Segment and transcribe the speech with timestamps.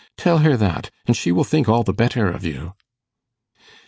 [0.17, 2.73] Tell her that, and she will think all the better of you.